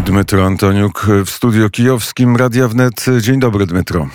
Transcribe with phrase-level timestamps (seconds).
[0.00, 3.06] Dmytro Antoniuk w studio kijowskim Radia Wnet.
[3.20, 4.08] Dzień dobry, Dmytro.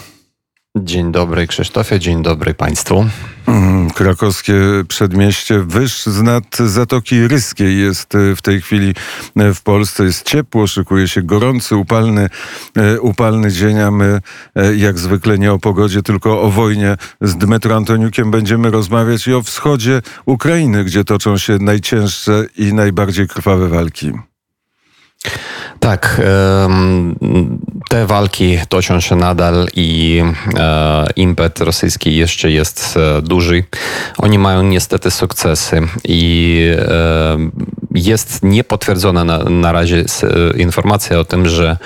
[0.77, 3.05] Dzień dobry Krzysztofie, dzień dobry Państwu.
[3.47, 4.53] Mm, krakowskie
[4.87, 8.93] przedmieście wyż z nad Zatoki Ryskiej jest e, w tej chwili
[9.35, 10.03] e, w Polsce.
[10.03, 12.29] Jest ciepło, szykuje się gorący, upalny,
[12.77, 14.21] e, upalny dzień, a my
[14.77, 19.41] jak zwykle nie o pogodzie, tylko o wojnie z Dmytro Antoniukiem będziemy rozmawiać i o
[19.41, 24.11] wschodzie Ukrainy, gdzie toczą się najcięższe i najbardziej krwawe walki.
[25.87, 26.21] Tak,
[27.89, 30.21] te walki toczą się nadal i
[30.57, 33.63] e, impet rosyjski jeszcze jest e, duży.
[34.17, 37.37] Oni mają niestety sukcesy i e,
[37.95, 40.03] jest niepotwierdzona na, na razie
[40.57, 41.77] informacja o tym, że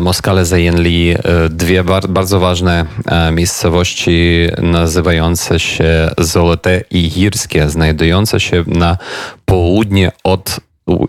[0.00, 1.14] Moskale zajęli
[1.50, 2.84] dwie bardzo ważne
[3.32, 8.98] miejscowości nazywające się Zolote i Girskie, znajdujące się na
[9.44, 10.60] południe od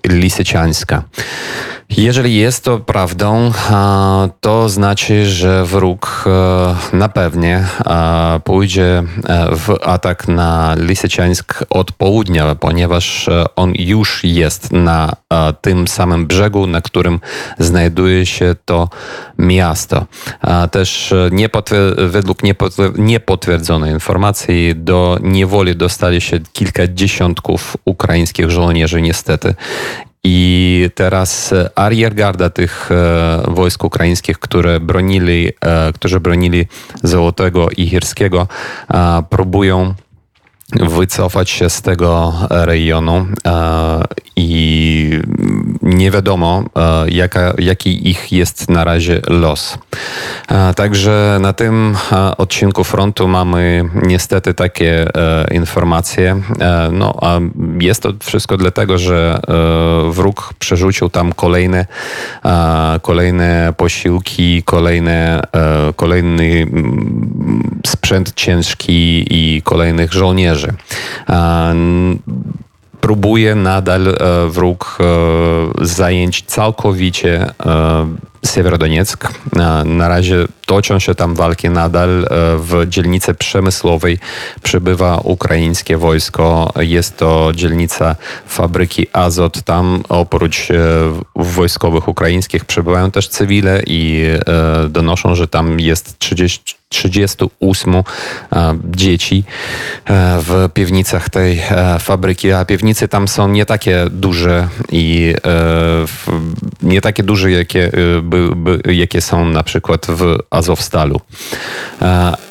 [0.09, 1.03] Lisyciańska.
[1.89, 3.51] Jeżeli jest to prawdą,
[4.41, 7.65] to znaczy, że wróg e, na pewnie
[8.43, 15.11] pójdzie e, w atak na Lisyciańsk od południa, ponieważ e, on już jest na
[15.61, 17.19] tym samym brzegu, na którym
[17.59, 18.89] znajduje się to
[19.37, 20.05] miasto.
[20.71, 21.13] Też
[21.97, 22.39] według
[22.97, 29.55] niepotwierdzonej informacji do niewoli dostali się kilkadziesiątków ukraińskich żołnierzy niestety
[30.29, 36.67] i teraz ariergarda tych e, wojsk ukraińskich, które bronili, e, którzy bronili
[37.03, 38.47] Złotego i Hirskiego,
[39.29, 39.93] próbują
[40.75, 44.03] wycofać się z tego rejonu e,
[44.35, 45.21] i
[45.81, 49.77] nie wiadomo, e, jaka, jaki ich jest na razie los.
[50.47, 51.95] E, także na tym
[52.37, 55.07] odcinku frontu mamy niestety takie
[55.51, 56.41] informacje.
[56.91, 57.19] No,
[57.81, 59.39] jest to wszystko dlatego, że
[60.09, 61.85] wróg przerzucił tam kolejne,
[63.01, 65.41] kolejne posiłki, kolejne,
[65.95, 66.67] kolejny
[67.87, 70.73] sprzęt ciężki i kolejnych żołnierzy.
[73.01, 74.15] Próbuje nadal e,
[74.49, 77.45] wróg e, zająć całkowicie
[78.43, 79.29] e, Sieverodonieck.
[79.85, 82.27] Na razie toczą się tam walki nadal.
[82.57, 84.19] W dzielnicy przemysłowej
[84.63, 86.73] przybywa ukraińskie wojsko.
[86.79, 88.15] Jest to dzielnica
[88.47, 89.61] fabryki Azot.
[89.61, 90.67] Tam oprócz
[91.35, 94.25] wojskowych ukraińskich przybywają też cywile i
[94.89, 98.03] donoszą, że tam jest 30 38 e,
[98.85, 99.43] dzieci
[100.05, 105.33] e, w piwnicach tej e, fabryki, a piwnice tam są nie takie duże i
[106.81, 107.91] nie takie duże, jakie,
[108.23, 108.36] by,
[108.85, 111.21] jakie są na przykład w Azowstalu.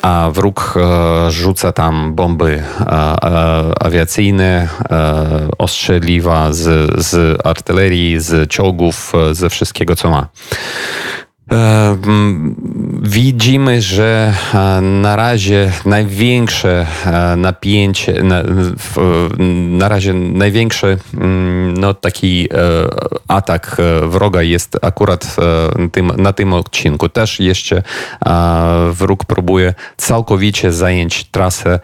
[0.03, 0.75] A wróg
[1.29, 2.63] rzuca tam bomby
[3.81, 4.69] awiacyjne,
[5.59, 10.29] ostrzeliwa z, z artylerii, z czołgów, ze wszystkiego, co ma.
[13.03, 14.35] Widzimy, że
[14.83, 16.87] na razie największe
[17.37, 20.99] napięcie, na, razie największy
[21.79, 22.57] no, taki e,
[23.29, 25.37] atak e, wroga jest akurat
[25.99, 27.09] e, na tym odcinku.
[27.09, 27.83] Też jeszcze
[28.91, 31.81] wróg próbuje całkowicie zająć trasę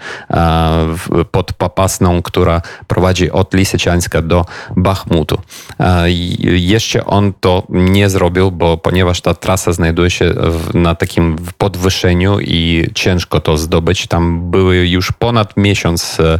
[1.30, 4.44] pod Papasną, która prowadzi od Lisyciańska do
[4.76, 5.38] Bachmutu.
[6.44, 10.34] Jeszcze on to nie zrobił, bo ponieważ ta trasa trasa znajduje się
[10.74, 14.06] na takim podwyższeniu i ciężko to zdobyć.
[14.06, 16.38] Tam były już ponad miesiąc e,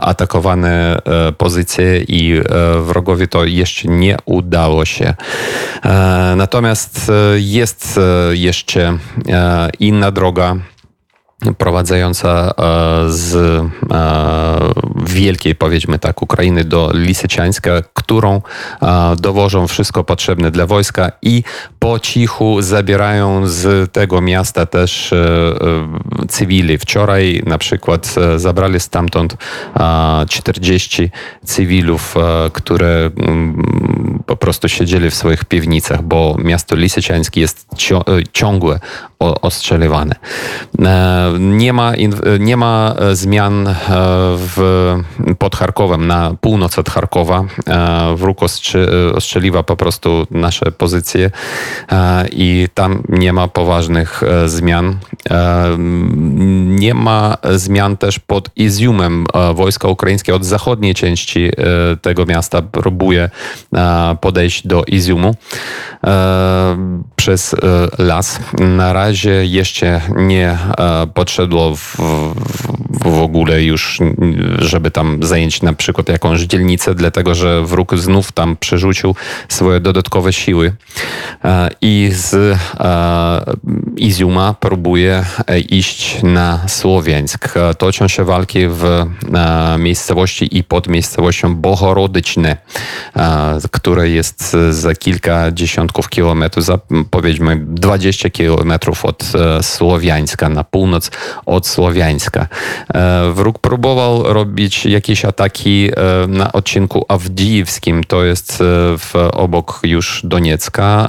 [0.00, 2.42] atakowane e, pozycje i e,
[2.80, 5.14] wrogowi to jeszcze nie udało się.
[6.36, 8.00] Natomiast jest
[8.32, 8.98] jeszcze
[9.80, 10.56] inna droga
[11.58, 12.54] prowadząca
[13.08, 13.62] z
[15.06, 18.40] wielkiej, powiedzmy tak, Ukrainy do Lisyciańska, którą
[19.16, 21.42] dowożą wszystko potrzebne dla wojska i
[21.78, 26.78] po cichu zabierają z tego miasta też e, e, cywili.
[26.78, 29.36] Wczoraj na przykład e, zabrali stamtąd
[30.28, 31.10] 40
[31.44, 32.14] cywilów,
[32.52, 37.66] które mm, po prostu siedzieli w swoich piwnicach, bo miasto Lisyciańskie jest
[38.32, 38.80] ciągłe
[39.18, 40.14] ostrzeliwane.
[41.38, 41.92] Nie ma,
[42.40, 43.74] nie ma zmian
[44.36, 44.96] w,
[45.38, 47.44] pod Charkowem, na północ od Charkowa.
[48.16, 48.40] Wróg
[49.14, 51.30] ostrzeliwa po prostu nasze pozycje
[52.32, 54.98] i tam nie ma poważnych e, zmian.
[55.30, 55.76] E,
[56.64, 59.26] nie ma zmian też pod Iziumem.
[59.34, 61.50] E, wojska ukraińskie od zachodniej części
[62.02, 63.30] tego miasta próbuje
[64.20, 65.34] podejść do Iziumu.
[67.16, 67.56] przez
[67.98, 68.40] las.
[68.58, 70.58] Na razie jeszcze nie
[71.14, 71.96] podszedło w,
[72.90, 73.98] w ogóle już,
[74.58, 79.14] żeby tam zająć na przykład jakąś dzielnicę, dlatego że wróg znów tam przerzucił
[79.48, 80.72] swoje dodatkowe siły
[81.80, 82.58] i z
[83.96, 85.24] Iziuma próbuje
[85.68, 87.54] iść na Słowiańsk.
[87.78, 89.06] Toczą się walki w
[89.78, 92.56] miejscowości i pod miejscowością Bohorodyczne,
[93.70, 96.78] które jest za kilka dziesiątków kilometrów, za
[97.10, 101.10] powiedzmy 20 kilometrów od Słowiańska, na północ
[101.46, 102.46] od Słowiańska.
[103.34, 105.90] Wróg próbował robić jakieś ataki
[106.28, 108.58] na odcinku Awdijewskim, to jest
[108.98, 111.08] w, obok już Doniecka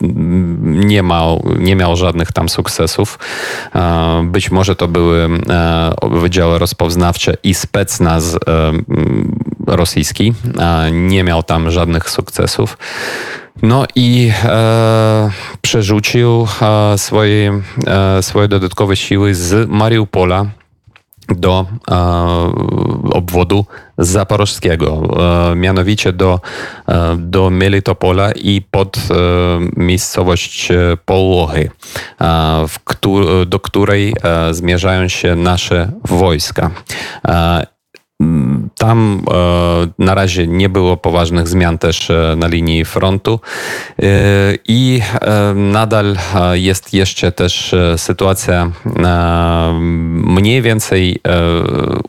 [0.00, 3.18] nie, miał, nie miał żadnych tam sukcesów.
[4.24, 5.28] Być może to były
[6.10, 8.36] wydziały rozpoznawcze i specnaz
[9.66, 10.34] rosyjski.
[10.92, 12.76] Nie miał tam żadnych sukcesów.
[13.62, 15.30] No i e,
[15.62, 20.46] przerzucił e, swoje, e, swoje dodatkowe siły z Mariupola
[21.28, 21.94] do e,
[23.12, 23.66] obwodu
[23.98, 25.02] zaporożskiego,
[25.52, 26.40] e, mianowicie do,
[26.88, 28.98] e, do Melitopola i pod
[29.76, 30.68] miejscowość
[31.04, 31.70] Połochy,
[33.46, 34.14] do której
[34.50, 36.70] zmierzają się nasze wojska.
[38.78, 43.40] Tam e, na razie nie było poważnych zmian też e, na linii frontu.
[44.02, 44.04] E,
[44.68, 45.00] i
[45.54, 46.16] nadal
[46.52, 48.70] jest jeszcze też sytuacja
[50.24, 51.20] mniej więcej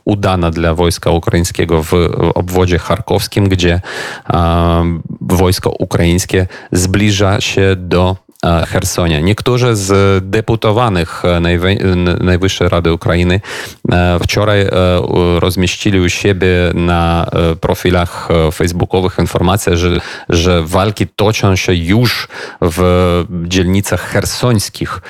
[0.05, 1.93] udana dla wojska ukraińskiego w
[2.35, 3.81] obwodzie charkowskim, gdzie
[5.21, 8.15] wojsko ukraińskie zbliża się do
[8.67, 9.21] Chersonie.
[9.21, 11.23] Niektórzy z deputowanych
[12.21, 13.41] Najwyższej Rady Ukrainy
[14.23, 14.65] wczoraj
[15.39, 17.29] rozmieścili u siebie na
[17.61, 19.73] profilach facebookowych informację,
[20.29, 22.27] że, walki toczą się już
[22.61, 25.01] w dzielnicach hersońskich.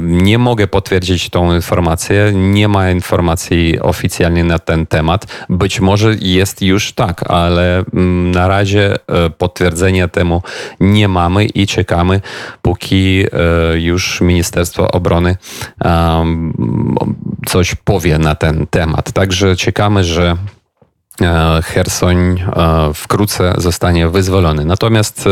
[0.00, 5.26] Nie mogę potwierdzić tą informację, nie ma informacji oficjalnie na ten temat.
[5.48, 7.84] Być może jest już tak, ale
[8.32, 8.96] na razie
[9.38, 10.42] potwierdzenia temu
[10.80, 12.20] nie mamy i czekamy
[12.64, 15.36] póki e, już Ministerstwo Obrony
[17.46, 19.12] coś powie na ten temat.
[19.12, 20.36] Także czekamy, że
[21.64, 24.64] Hersoń e, wkrótce zostanie wyzwolony.
[24.64, 25.30] Natomiast e,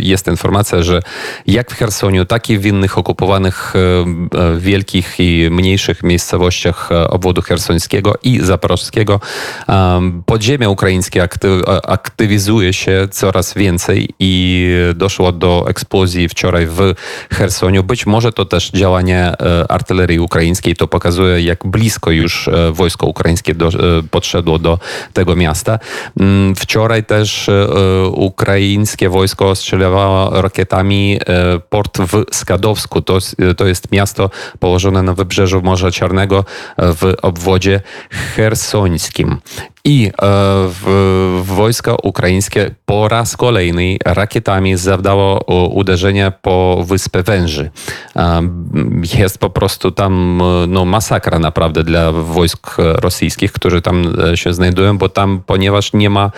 [0.00, 1.02] jest informacja, że
[1.46, 3.74] jak w Hersoniu, tak i w innych okupowanych
[4.58, 9.20] wielkich i mniejszych miejscowościach obwodu hersońskiego i zaporożskiego
[10.26, 11.28] podziemie ukraińskie
[11.88, 16.94] aktywizuje się coraz więcej i doszło do eksplozji wczoraj w
[17.32, 17.84] Hersoniu.
[17.84, 19.32] Być może to też działanie
[19.68, 20.76] artylerii ukraińskiej.
[20.76, 23.54] To pokazuje, jak blisko już wojsko ukraińskie
[24.10, 24.71] podszedło do
[25.12, 25.78] tego miasta.
[26.20, 27.66] Mm, wczoraj też e,
[28.06, 33.02] ukraińskie wojsko ostrzeliwało rakietami e, port w Skadowsku.
[33.02, 33.18] To,
[33.56, 36.44] to jest miasto położone na wybrzeżu Morza Czarnego
[36.78, 37.80] w obwodzie
[38.10, 39.36] hersońskim.
[39.84, 40.10] I e,
[40.68, 47.70] w, wojsko ukraińskie po raz kolejny rakietami zawdało uderzenia po Wyspę Węży.
[48.16, 48.42] E,
[49.18, 54.98] jest po prostu tam no, masakra naprawdę dla wojsk rosyjskich, którzy tam e, się znajdują,
[54.98, 56.30] bo tam, ponieważ nie ma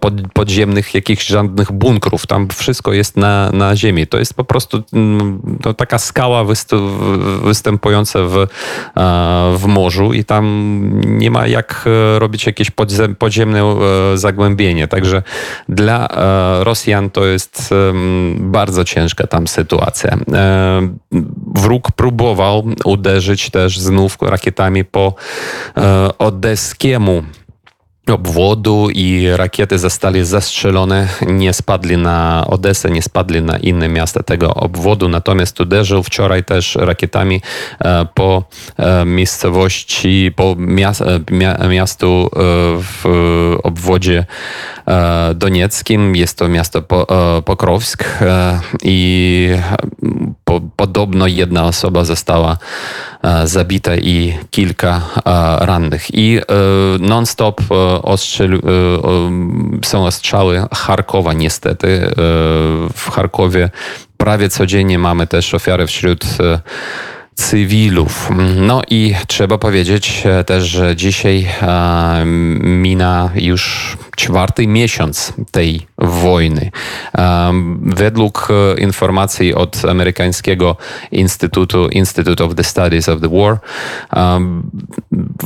[0.00, 4.06] pod, podziemnych jakichś żadnych bunkrów, tam wszystko jest na, na ziemi.
[4.06, 4.82] To jest po prostu
[5.64, 6.44] no, taka skała
[7.42, 8.46] występująca w,
[9.56, 10.46] w morzu i tam
[11.04, 11.84] nie ma jak
[12.18, 12.55] robić jakieś
[13.18, 14.88] podziemne e, zagłębienie.
[14.88, 15.22] Także
[15.68, 17.74] dla e, Rosjan to jest
[18.36, 20.16] bardzo ciężka tam sytuacja.
[20.32, 20.88] E,
[21.54, 25.14] wróg próbował uderzyć też znów rakietami po
[26.18, 27.22] odeskiemu
[28.10, 34.54] obwodu i rakiety zostali zastrzelone, nie spadli na Odesę, nie spadli na inne miasta tego
[34.54, 37.40] obwodu, natomiast uderzył wczoraj też rakietami
[37.84, 38.44] e, po
[38.76, 40.56] e, miejscowości, po
[41.60, 42.30] e, miastu
[42.78, 43.04] w
[43.62, 44.24] obwodzie
[45.34, 46.16] donieckim.
[46.16, 46.82] Jest to miasto
[47.44, 48.04] Pokrowsk
[48.82, 49.50] i
[50.76, 52.56] podobno jedna osoba została
[53.22, 56.14] e, zabita i kilka e, rannych.
[56.14, 56.42] I e,
[57.00, 57.60] non-stop
[59.84, 62.12] są ostrzały Charkowa niestety.
[62.96, 63.70] W Charkowie
[64.16, 66.24] prawie codziennie mamy też ofiary wśród
[67.36, 68.30] cywilów.
[68.56, 72.24] No i trzeba powiedzieć e, też, że dzisiaj e,
[72.60, 76.70] mina już czwarty miesiąc tej wojny.
[77.18, 77.52] E,
[77.82, 80.76] według informacji od amerykańskiego
[81.12, 83.58] Instytutu Institute of the Studies of the War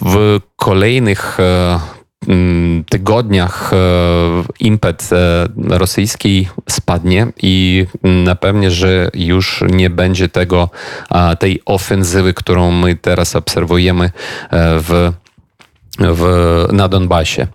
[0.03, 1.39] w kolejnych
[2.89, 3.71] tygodniach
[4.61, 5.11] impet
[5.69, 10.71] rosyjski spadnie i na pewnie, że już nie będzie tego,
[11.39, 14.11] tej ofensywy, którą my teraz obserwujemy
[14.53, 15.13] w
[16.01, 17.47] w, na Donbasie.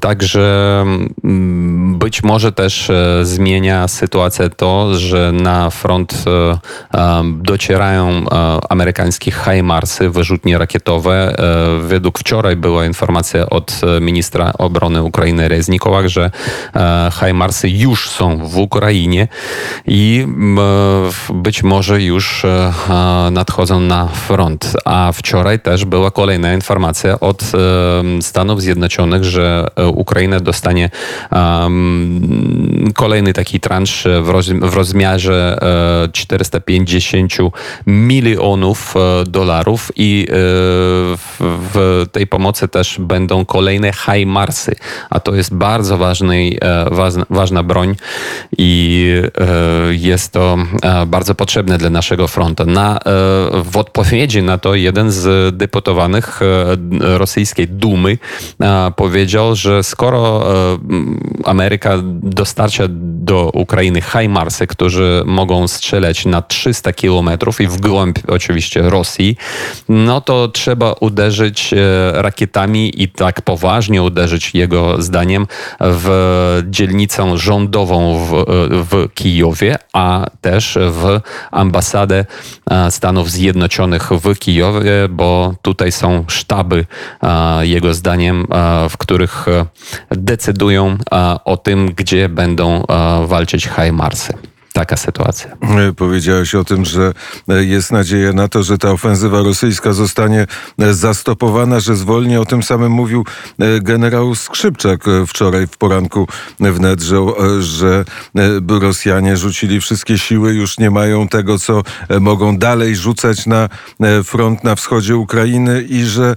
[0.00, 0.84] Także
[1.24, 6.24] mm, być może też e, zmienia sytuację to, że na front
[6.94, 8.24] e, docierają e,
[8.68, 11.36] amerykańskie HIMARSy, wyrzutnie rakietowe.
[11.80, 16.30] Według wczoraj była informacja od ministra obrony Ukrainy Reznikowa, że
[17.20, 19.28] HIMARSy już są w Ukrainie
[19.86, 20.26] i
[21.34, 22.46] być może już
[23.30, 24.72] nadchodzą na front.
[24.84, 27.39] A wczoraj też była kolejna informacja od
[28.20, 30.90] Stanów Zjednoczonych, że e, Ukraina dostanie
[32.94, 35.58] kolejny taki transz w, roz, w rozmiarze
[36.12, 37.50] 450 e,
[37.86, 41.36] milionów e, dolarów i w,
[41.72, 44.76] w, tej pomocy też będą kolejne HIMARSy,
[45.10, 46.50] a to jest bardzo ważny,
[46.90, 47.96] ważna, ważna broń
[48.58, 49.06] i
[49.90, 50.58] jest to
[51.06, 52.66] bardzo potrzebne dla naszego frontu.
[52.66, 52.98] Na,
[53.64, 56.40] w odpowiedzi na to jeden z deputowanych
[57.20, 58.18] rosyjskiej Dumy
[58.96, 60.78] powiedział, że skoro e,
[61.44, 68.82] Ameryka dostarcza do Ukrainy HIMARSy, którzy mogą strzelać na 300 kilometrów i w głąb oczywiście
[68.82, 69.36] Rosji,
[69.88, 71.76] no to trzeba uderzyć e,
[72.22, 75.46] rakietami i tak poważnie uderzyć jego zdaniem
[75.80, 82.24] w dzielnicę rządową w, e, w Kijowie, a też w ambasadę
[82.90, 86.86] Stanów Zjednoczonych w Kijowie, bo tutaj są sztaby
[87.60, 88.46] jego zdaniem,
[88.90, 89.46] w których
[90.10, 90.98] decydują
[91.44, 92.84] o tym, gdzie będą
[93.26, 94.34] walczyć Hajmarsy
[94.72, 95.56] taka sytuacja.
[95.62, 97.12] E, powiedziałeś o tym, że
[97.48, 100.46] e, jest nadzieja na to, że ta ofensywa rosyjska zostanie
[100.78, 102.36] e, zastopowana, że zwolni.
[102.36, 103.24] O tym samym mówił
[103.80, 106.28] generał Skrzypczak wczoraj w poranku
[106.60, 107.16] wnet, że,
[107.60, 108.04] że
[108.80, 111.82] Rosjanie rzucili wszystkie siły, już nie mają tego, co
[112.20, 113.68] mogą dalej rzucać na
[114.24, 116.34] front na wschodzie Ukrainy i że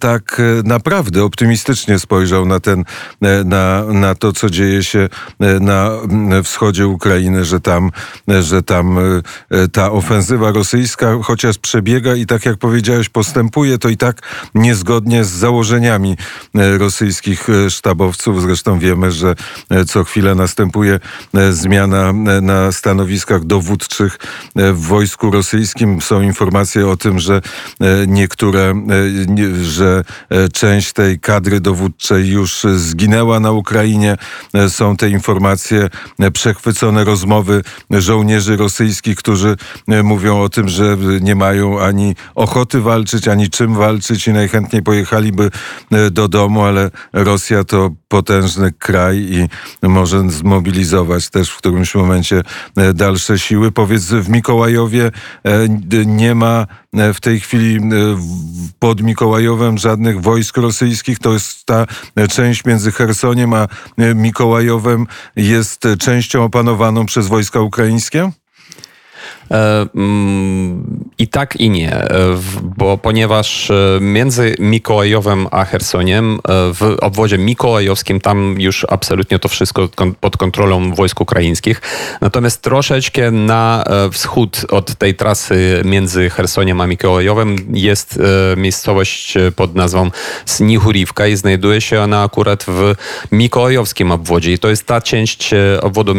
[0.00, 2.84] tak naprawdę optymistycznie spojrzał na ten,
[3.44, 5.08] na, na to, co dzieje się
[5.60, 5.90] na
[6.44, 7.90] wschodzie Ukrainy, że tam,
[8.40, 13.96] że tam e, ta ofensywa rosyjska chociaż przebiega i tak jak powiedziałeś, postępuje, to i
[13.96, 14.20] tak
[14.54, 16.16] niezgodnie z założeniami
[16.54, 18.42] e, rosyjskich e, sztabowców.
[18.42, 19.34] Zresztą wiemy, że
[19.86, 21.00] co chwilę następuje
[21.50, 24.18] zmiana na stanowiskach dowódczych
[24.56, 26.00] w wojsku rosyjskim.
[26.00, 27.40] Są informacje o tym, że
[28.06, 28.74] niektóre,
[29.62, 30.04] że
[30.52, 34.16] część tej kadry dowódczej już zginęła na Ukrainie.
[34.68, 35.88] Są te informacje,
[36.32, 37.55] przechwycone rozmowy
[37.90, 39.56] żołnierzy rosyjskich, którzy
[39.88, 44.82] e, mówią o tym, że nie mają ani ochoty walczyć, ani czym walczyć i najchętniej
[44.82, 45.50] pojechaliby
[46.10, 49.48] do domu, ale Rosja to potężny kraj i
[49.88, 52.42] może zmobilizować też w którymś momencie
[52.94, 53.72] dalsze siły.
[53.72, 55.10] Powiedz, w Mikołajowie
[56.06, 56.66] nie ma
[57.14, 57.80] w tej chwili
[58.78, 61.18] pod Mikołajowem żadnych wojsk rosyjskich.
[61.18, 61.86] To jest ta
[62.30, 63.68] część między Chersoniem a
[64.14, 68.30] Mikołajowem jest częścią opanowaną przez wojska ukraińskie?
[69.50, 72.10] E, mm, I tak i nie, e,
[72.76, 76.38] bo ponieważ e, między Mikołajowem a Chersoniem
[76.74, 79.88] w obwodzie mikołajowskim tam już absolutnie to wszystko
[80.20, 81.82] pod kontrolą wojsk ukraińskich.
[82.20, 88.20] Natomiast troszeczkę na wschód od tej trasy między Chersoniem a Mikołajowem jest
[88.56, 90.10] miejscowość pod nazwą
[90.46, 92.94] Snichuriwka i znajduje się ona akurat w
[93.32, 94.52] mikołajowskim obwodzie.
[94.52, 95.50] I to jest ta część
[95.82, 96.14] obwodu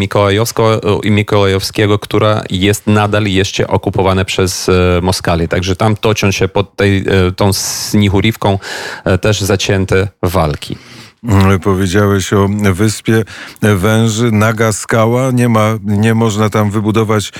[1.04, 5.48] mikołajowskiego, która jest nadal nadal jeszcze okupowane przez e, Moskalię.
[5.48, 8.60] Także tam toczą się pod tej, e, tą Snichurivką
[9.06, 10.78] e, też zacięte walki.
[11.24, 13.24] Mm, powiedziałeś o wyspie
[13.62, 15.32] węży, naga skała.
[15.32, 17.32] Nie, ma, nie można tam wybudować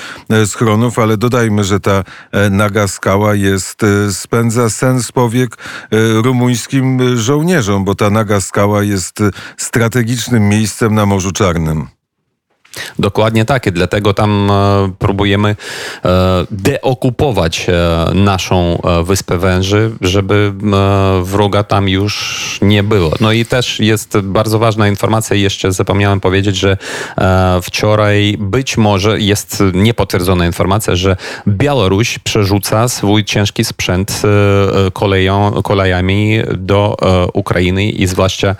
[0.46, 2.04] schronów, ale dodajmy, że ta
[2.50, 3.80] naga skała jest,
[4.10, 5.56] spędza sens powiek
[6.22, 9.18] rumuńskim żołnierzom, bo ta naga skała jest
[9.56, 11.97] strategicznym miejscem na Morzu Czarnym.
[12.98, 15.56] Dokładnie tak i dlatego tam e, próbujemy
[16.04, 16.08] e,
[16.50, 20.52] deokupować e, naszą wyspę węży, żeby
[21.22, 23.12] wroga tam już nie było.
[23.20, 26.76] No i też jest bardzo ważna informacja, jeszcze zapomniałem powiedzieć, że
[27.62, 31.16] wczoraj być może jest niepotwierdzona informacja, że
[31.48, 34.22] Białoruś przerzuca swój ciężki sprzęt
[34.92, 36.96] koleją, kolejami do
[37.32, 38.56] Ukrainy i zwłaszcza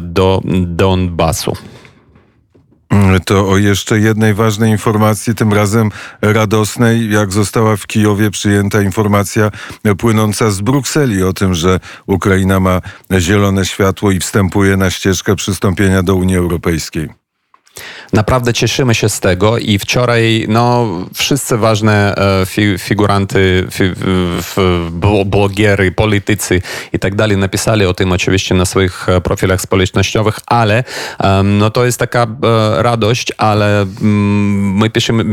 [0.00, 1.56] do Donbasu.
[3.24, 5.90] To o jeszcze jednej ważnej informacji, tym razem
[6.22, 9.50] radosnej, jak została w Kijowie przyjęta informacja
[9.98, 12.80] płynąca z Brukseli o tym, że Ukraina ma
[13.18, 17.23] zielone światło i wstępuje na ścieżkę przystąpienia do Unii Europejskiej.
[18.12, 23.84] Naprawdę cieszymy się z tego i wczoraj no, wszyscy ważne e, fi, figuranty, fi,
[25.24, 26.62] blogiery, politycy
[26.92, 30.84] i tak dalej napisali o tym oczywiście na swoich e, profilach społecznościowych, ale
[31.44, 35.24] no, to jest taka e, radość, ale mm, my piszemy,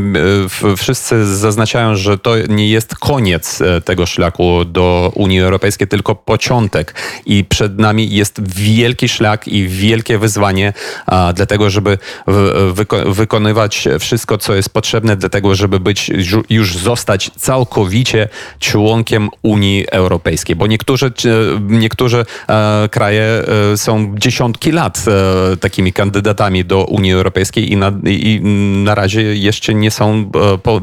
[0.76, 6.94] wszyscy zaznaczają, że to nie jest koniec tego szlaku do Unii Europejskiej, tylko początek.
[7.26, 10.72] I przed nami jest wielki szlak i wielkie wyzwanie,
[11.34, 11.98] dlatego żeby
[12.72, 16.10] wyko wykonywać wszystko, co jest potrzebne do tego, żeby być,
[16.50, 20.56] już zostać całkowicie członkiem Unii Europejskiej.
[20.56, 21.12] Bo niektórzy,
[21.60, 23.24] niektóre e, kraje
[23.72, 25.04] e, są dziesiątki lat
[25.52, 28.40] e, takimi kandydatami do Unii Europejskiej i na, i
[28.84, 30.30] na razie jeszcze nie są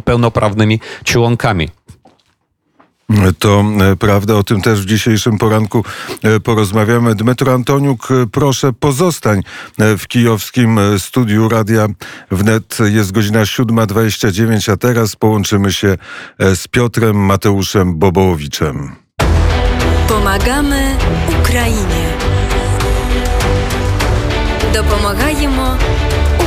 [0.05, 1.69] pełnoprawnymi członkami.
[3.39, 5.85] To e, prawda, o tym też w dzisiejszym poranku
[6.23, 7.15] e, porozmawiamy.
[7.15, 9.41] Dmytro Antoniuk, e, proszę pozostań
[9.77, 11.87] w kijowskim studiu Radia
[12.31, 12.77] Wnet.
[12.85, 15.97] Jest godzina 7.29, a teraz połączymy się
[16.39, 18.95] z Piotrem Mateuszem Bobołowiczem.
[20.07, 20.97] Pomagamy
[21.41, 22.13] Ukrainie.
[24.73, 25.77] Dopomagajmy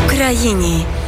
[0.04, 1.01] Ukrainie.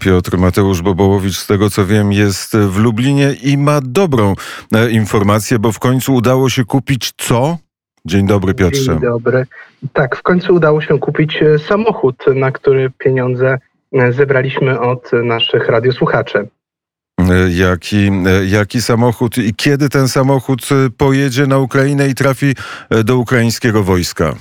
[0.00, 4.34] Piotr Mateusz Bobołowicz, z tego co wiem, jest w Lublinie i ma dobrą
[4.72, 7.58] e, informację, bo w końcu udało się kupić co?
[8.04, 8.92] Dzień dobry, Piotrze.
[8.92, 9.46] Dzień dobry.
[9.92, 13.58] Tak, w końcu udało się kupić e, samochód, na który pieniądze
[13.92, 16.48] e, zebraliśmy od naszych radiosłuchaczy.
[17.48, 18.10] Jaki,
[18.46, 22.54] jaki samochód i kiedy ten samochód pojedzie na Ukrainę i trafi
[23.04, 24.34] do ukraińskiego wojska?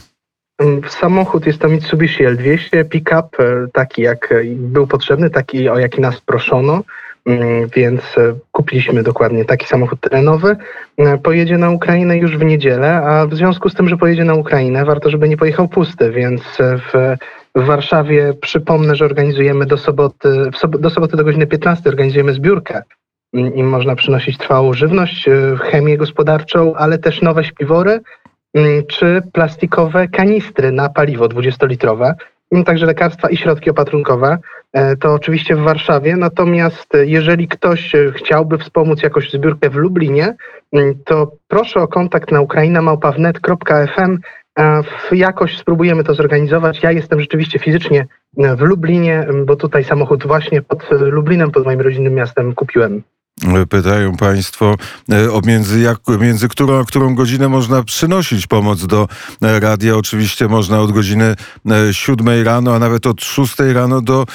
[0.60, 6.02] Mm, samochód jest to Mitsubishi L200, pick-up, e, taki jak był potrzebny, taki o jaki
[6.02, 6.84] nas proszono,
[7.26, 10.56] mm, więc e, kupiliśmy dokładnie taki samochód terenowy.
[10.98, 14.34] E, pojedzie na Ukrainę już w niedzielę, a w związku z tym, że pojedzie na
[14.34, 17.16] Ukrainę, warto, żeby nie pojechał pusty, więc w,
[17.56, 20.30] w Warszawie przypomnę, że organizujemy do soboty,
[20.80, 22.82] do soboty do godziny 15 organizujemy zbiórkę.
[23.34, 28.00] Mm, i można przynosić trwałą żywność, chemię gospodarczą, ale też nowe śpiwory
[28.88, 32.14] czy plastikowe kanistry na paliwo 20-litrowe,
[32.52, 34.38] mm, także lekarstwa i środki opatrunkowe.
[34.74, 40.36] E, to oczywiście w Warszawie, natomiast jeżeli ktoś chciałby wspomóc jakąś zbiórkę w Lublinie,
[40.74, 44.20] mm, to proszę o kontakt na ukrainamałpawnet.fm.
[45.12, 46.84] Jakoś spróbujemy to zorganizować.
[46.84, 52.14] Ja jestem rzeczywiście fizycznie w Lublinie, bo tutaj samochód właśnie pod Lublinem, pod moim rodzinnym
[52.14, 53.04] miastem kupiłem.
[53.70, 54.76] Pytają Państwo,
[55.10, 59.08] e, między, jak, między którą a którą godzinę można przynosić pomoc do
[59.42, 59.96] e, radia.
[59.96, 61.36] Oczywiście można od godziny
[61.92, 64.26] 7 e, rano, a nawet od 6 rano do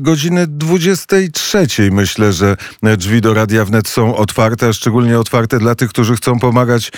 [0.00, 1.66] godziny 23.
[1.90, 6.38] Myślę, że drzwi do Radia Wnet są otwarte, a szczególnie otwarte dla tych, którzy chcą
[6.38, 6.92] pomagać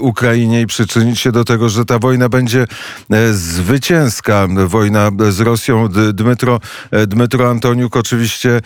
[0.00, 2.66] Ukrainie i przyczynić się do tego, że ta wojna będzie
[3.32, 4.48] zwycięska.
[4.66, 5.88] Wojna z Rosją.
[6.12, 6.60] Dmytro,
[7.06, 8.60] Dmytro Antoniuk oczywiście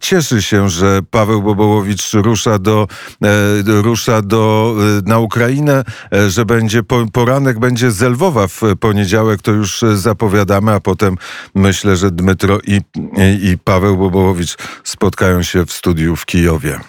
[0.00, 1.42] cieszy się, że Paweł
[1.80, 2.88] Bobołowicz rusza do,
[3.22, 9.42] e, rusza do, e, na Ukrainę, e, że będzie poranek, będzie z Lwowa w poniedziałek,
[9.42, 11.16] to już zapowiadamy, a potem
[11.54, 12.80] myślę, że Dmytro i,
[13.42, 16.80] i Paweł Bobołowicz spotkają się w studiu w Kijowie.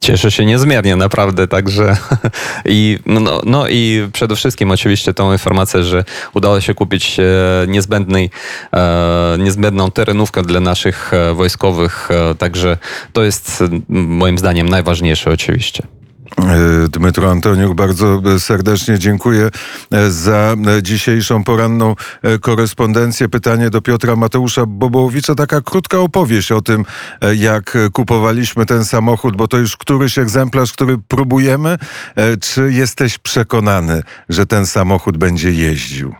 [0.00, 1.96] Cieszę się niezmiernie, naprawdę, także
[2.64, 7.24] i, no, no i przede wszystkim oczywiście tą informację, że udało się kupić e,
[7.68, 8.30] niezbędnej,
[8.72, 12.08] e, niezbędną terenówkę dla naszych e, wojskowych,
[12.38, 12.78] także
[13.12, 15.97] to jest moim zdaniem najważniejsze oczywiście.
[16.38, 19.50] E, Dmytro Antoniuk, bardzo serdecznie dziękuję
[19.92, 21.94] e, za e, dzisiejszą poranną
[22.40, 23.28] korespondencję.
[23.28, 25.34] Pytanie do Piotra Mateusza Bobołowicza.
[25.34, 26.84] Taka krótka opowieść o tym,
[27.36, 31.78] jak kupowaliśmy ten samochód, bo to już któryś egzemplarz, który próbujemy.
[32.40, 36.14] Czy jesteś przekonany, że ten samochód będzie jeździł?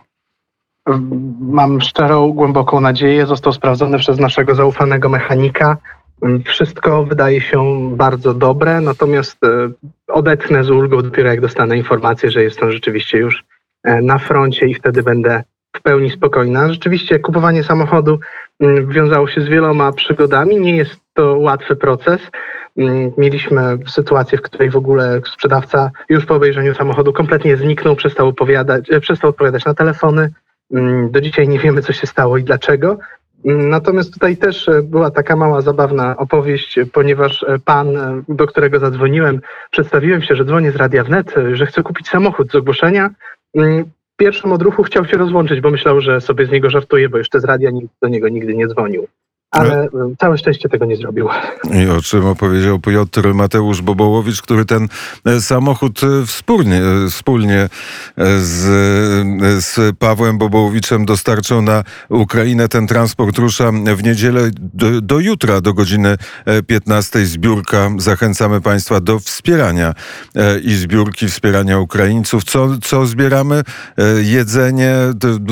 [1.39, 3.25] Mam szczerą, głęboką nadzieję.
[3.25, 5.77] Został sprawdzony przez naszego zaufanego mechanika.
[6.45, 9.71] Wszystko wydaje się bardzo dobre, natomiast e,
[10.07, 13.43] odetchnę z ulgą dopiero jak dostanę informację, że jestem rzeczywiście już
[13.83, 15.43] e, na froncie i wtedy będę
[15.75, 16.69] w pełni spokojna.
[16.69, 18.19] Rzeczywiście kupowanie samochodu
[18.87, 20.59] wiązało się z wieloma przygodami.
[20.61, 22.21] Nie jest to łatwy proces.
[23.17, 28.91] Mieliśmy sytuację, w której w ogóle sprzedawca już po obejrzeniu samochodu kompletnie zniknął, przestał, opowiadać,
[28.91, 30.31] e, przestał odpowiadać na telefony.
[31.09, 32.97] Do dzisiaj nie wiemy, co się stało i dlaczego.
[33.43, 38.79] Natomiast tutaj też e, była taka mała zabawna opowieść, ponieważ e, pan, e, do którego
[38.79, 43.09] zadzwoniłem, przedstawiłem się, że dzwonię z Radia Wnet, że chcę kupić samochód z ogłoszenia.
[44.17, 47.45] pierwszym odruchu chciał się rozłączyć, bo myślał, że sobie z niego żartuje, bo jeszcze z
[47.45, 49.07] radia nikt do niego nigdy nie dzwonił.
[49.51, 51.27] Ale y, całe szczęście tego nie zrobił.
[51.73, 54.87] I o czym opowiedział Piotr Mateusz Bobołowicz, który ten
[55.25, 57.69] e, samochód e, wspólnie, e, wspólnie e,
[58.39, 58.65] z,
[59.43, 62.67] e, z Pawłem Bobołowiczem dostarczał na Ukrainę.
[62.67, 67.25] Ten transport rusza w niedzielę do, do jutra, do godziny e, 15.
[67.25, 67.89] Zbiórka.
[67.97, 69.93] Zachęcamy Państwa do wspierania
[70.35, 72.43] e, i zbiórki wspierania Ukraińców.
[72.43, 73.61] Co, co zbieramy?
[73.97, 74.95] E, Jedzenie,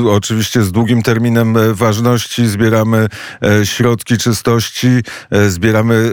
[0.09, 2.47] oczywiście z długim terminem e, ważności.
[2.47, 3.07] Zbieramy
[3.41, 4.87] e, środki czystości,
[5.31, 6.11] e, zbieramy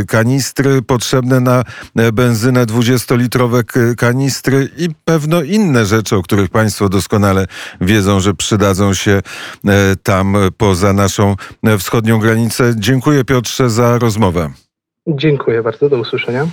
[0.00, 1.64] e, kanistry potrzebne na
[1.96, 7.46] e, benzynę, 20-litrowe k- kanistry i pewno inne rzeczy, o których Państwo doskonale
[7.80, 9.22] wiedzą, że przydadzą się
[10.02, 11.36] tam poza naszą
[11.78, 12.72] wschodnią granicę.
[12.76, 14.50] Dziękuję Piotrze za rozmowę.
[15.06, 16.46] Dziękuję bardzo, do usłyszenia.